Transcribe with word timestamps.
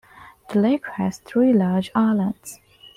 The 0.49 0.57
lake 0.57 0.87
has 0.97 1.19
three 1.19 1.53
large 1.53 1.91
islands. 1.93 2.59